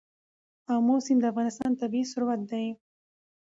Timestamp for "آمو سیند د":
0.73-1.25